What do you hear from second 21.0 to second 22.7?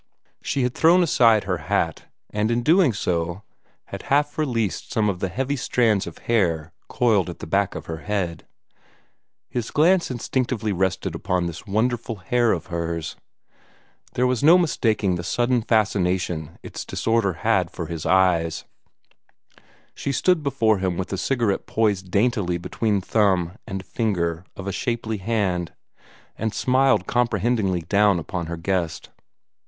the cigarette poised daintily